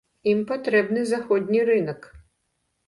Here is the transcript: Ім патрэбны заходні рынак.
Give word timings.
Ім 0.31 0.39
патрэбны 0.51 1.03
заходні 1.11 1.59
рынак. 1.71 2.13